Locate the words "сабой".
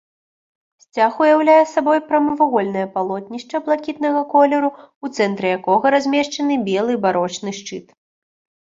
1.73-1.99